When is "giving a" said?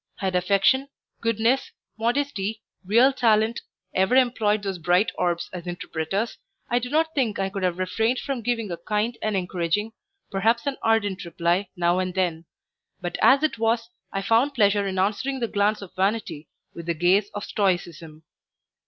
8.41-8.77